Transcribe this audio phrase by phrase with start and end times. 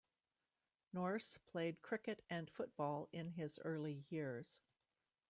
[0.93, 4.59] Nourse played cricket and football in his early years.